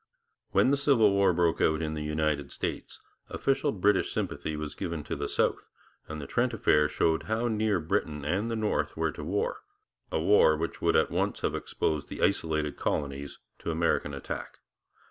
[0.49, 5.03] When the Civil War broke out in the United States, official British sympathy was given
[5.03, 5.69] to the South,
[6.07, 9.61] and the Trent affair showed how near Britain and the North were to war,
[10.11, 14.61] a war which would at once have exposed the isolated colonies to American attack.